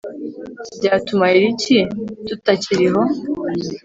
byatumarira 0.77 1.45
iki 1.55 1.79
tutakiriho 2.27 3.01